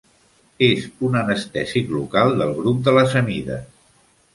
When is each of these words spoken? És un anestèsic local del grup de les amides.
És 0.67 0.87
un 1.09 1.19
anestèsic 1.21 1.95
local 1.99 2.35
del 2.43 2.57
grup 2.63 2.85
de 2.89 2.99
les 3.01 3.19
amides. 3.25 3.75